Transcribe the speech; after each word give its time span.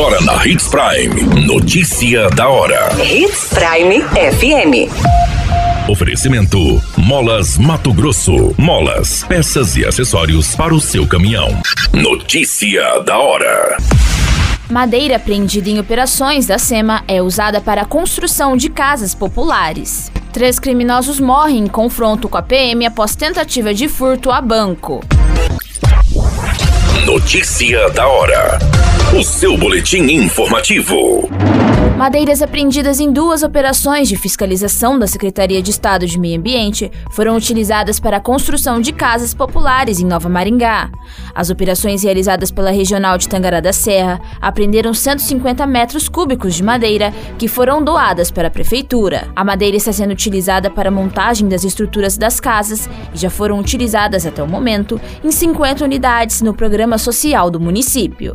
Agora 0.00 0.18
na 0.22 0.46
Hits 0.46 0.66
Prime. 0.66 1.44
Notícia 1.44 2.30
da 2.30 2.48
hora. 2.48 2.88
Hits 3.04 3.50
Prime 3.50 4.00
FM. 4.00 4.90
Oferecimento: 5.90 6.82
Molas 6.96 7.58
Mato 7.58 7.92
Grosso. 7.92 8.54
Molas, 8.56 9.24
peças 9.24 9.76
e 9.76 9.84
acessórios 9.84 10.56
para 10.56 10.74
o 10.74 10.80
seu 10.80 11.06
caminhão. 11.06 11.60
Notícia 11.92 13.00
da 13.00 13.18
hora. 13.18 13.76
Madeira 14.70 15.16
apreendida 15.16 15.68
em 15.68 15.78
operações 15.78 16.46
da 16.46 16.58
SEMA 16.58 17.04
é 17.06 17.20
usada 17.20 17.60
para 17.60 17.82
a 17.82 17.84
construção 17.84 18.56
de 18.56 18.70
casas 18.70 19.14
populares. 19.14 20.10
Três 20.32 20.58
criminosos 20.58 21.20
morrem 21.20 21.58
em 21.58 21.66
confronto 21.66 22.26
com 22.26 22.38
a 22.38 22.42
PM 22.42 22.86
após 22.86 23.14
tentativa 23.14 23.74
de 23.74 23.86
furto 23.86 24.30
a 24.30 24.40
banco. 24.40 25.04
Notícia 27.04 27.90
da 27.90 28.08
hora. 28.08 28.79
O 29.12 29.24
seu 29.24 29.58
boletim 29.58 30.02
informativo. 30.02 31.28
Madeiras 31.98 32.40
apreendidas 32.40 33.00
em 33.00 33.12
duas 33.12 33.42
operações 33.42 34.08
de 34.08 34.14
fiscalização 34.14 34.96
da 35.00 35.06
Secretaria 35.08 35.60
de 35.60 35.72
Estado 35.72 36.06
de 36.06 36.16
Meio 36.16 36.38
Ambiente 36.38 36.88
foram 37.10 37.34
utilizadas 37.36 37.98
para 37.98 38.18
a 38.18 38.20
construção 38.20 38.80
de 38.80 38.92
casas 38.92 39.34
populares 39.34 39.98
em 39.98 40.06
Nova 40.06 40.28
Maringá. 40.28 40.92
As 41.34 41.50
operações 41.50 42.04
realizadas 42.04 42.52
pela 42.52 42.70
Regional 42.70 43.18
de 43.18 43.28
Tangará 43.28 43.58
da 43.58 43.72
Serra 43.72 44.20
apreenderam 44.40 44.94
150 44.94 45.66
metros 45.66 46.08
cúbicos 46.08 46.54
de 46.54 46.62
madeira 46.62 47.12
que 47.36 47.48
foram 47.48 47.82
doadas 47.82 48.30
para 48.30 48.46
a 48.46 48.50
Prefeitura. 48.50 49.26
A 49.34 49.42
madeira 49.42 49.76
está 49.76 49.92
sendo 49.92 50.12
utilizada 50.12 50.70
para 50.70 50.88
a 50.88 50.92
montagem 50.92 51.48
das 51.48 51.64
estruturas 51.64 52.16
das 52.16 52.38
casas 52.38 52.88
e 53.12 53.18
já 53.18 53.28
foram 53.28 53.58
utilizadas 53.58 54.24
até 54.24 54.40
o 54.40 54.46
momento 54.46 55.00
em 55.24 55.32
50 55.32 55.84
unidades 55.84 56.42
no 56.42 56.54
programa 56.54 56.96
social 56.96 57.50
do 57.50 57.58
município. 57.58 58.34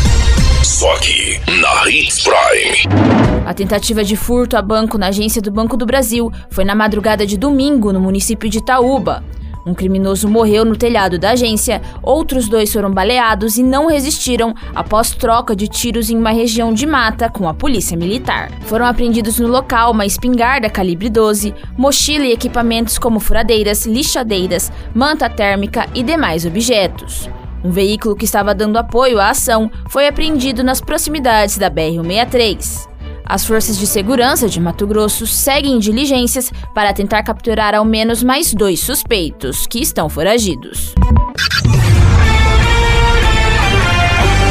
Só 0.81 0.93
aqui, 0.93 1.39
na 1.61 1.87
Hits 1.87 2.23
Prime. 2.23 3.45
A 3.45 3.53
tentativa 3.53 4.03
de 4.03 4.15
furto 4.15 4.57
a 4.57 4.63
banco 4.63 4.97
na 4.97 5.09
agência 5.09 5.39
do 5.39 5.51
Banco 5.51 5.77
do 5.77 5.85
Brasil 5.85 6.31
foi 6.49 6.65
na 6.65 6.73
madrugada 6.73 7.23
de 7.23 7.37
domingo 7.37 7.93
no 7.93 7.99
município 7.99 8.49
de 8.49 8.57
Itaúba. 8.57 9.23
Um 9.63 9.75
criminoso 9.75 10.27
morreu 10.27 10.65
no 10.65 10.75
telhado 10.75 11.19
da 11.19 11.33
agência, 11.33 11.83
outros 12.01 12.49
dois 12.49 12.73
foram 12.73 12.89
baleados 12.89 13.57
e 13.57 13.63
não 13.63 13.85
resistiram 13.85 14.55
após 14.73 15.11
troca 15.11 15.55
de 15.55 15.67
tiros 15.67 16.09
em 16.09 16.17
uma 16.17 16.31
região 16.31 16.73
de 16.73 16.87
mata 16.87 17.29
com 17.29 17.47
a 17.47 17.53
polícia 17.53 17.95
militar. 17.95 18.51
Foram 18.61 18.87
apreendidos 18.87 19.37
no 19.37 19.47
local 19.47 19.91
uma 19.91 20.07
espingarda 20.07 20.67
calibre 20.67 21.11
12, 21.11 21.53
mochila 21.77 22.25
e 22.25 22.31
equipamentos 22.31 22.97
como 22.97 23.19
furadeiras, 23.19 23.85
lixadeiras, 23.85 24.71
manta 24.95 25.29
térmica 25.29 25.85
e 25.93 26.01
demais 26.01 26.43
objetos. 26.43 27.29
Um 27.63 27.71
veículo 27.71 28.15
que 28.15 28.25
estava 28.25 28.55
dando 28.55 28.77
apoio 28.77 29.19
à 29.19 29.29
ação 29.29 29.71
foi 29.89 30.07
apreendido 30.07 30.63
nas 30.63 30.81
proximidades 30.81 31.57
da 31.57 31.69
BR-163. 31.69 32.89
As 33.25 33.45
forças 33.45 33.77
de 33.77 33.87
segurança 33.87 34.49
de 34.49 34.59
Mato 34.59 34.85
Grosso 34.85 35.25
seguem 35.25 35.79
diligências 35.79 36.51
para 36.73 36.91
tentar 36.91 37.23
capturar 37.23 37.73
ao 37.73 37.85
menos 37.85 38.21
mais 38.21 38.53
dois 38.53 38.81
suspeitos, 38.81 39.65
que 39.67 39.79
estão 39.79 40.09
foragidos. 40.09 40.93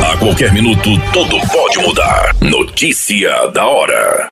A 0.03 0.16
qualquer 0.16 0.53
minuto, 0.53 0.88
tudo 1.12 1.38
pode 1.49 1.78
mudar. 1.78 2.34
Notícia 2.41 3.49
da 3.49 3.66
hora. 3.66 4.29